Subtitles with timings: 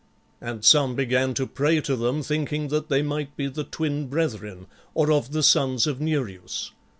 [0.41, 4.65] And some began to pray to them, thinking that they might be the Twin Brethren
[4.95, 6.71] or of the sons of Nereus.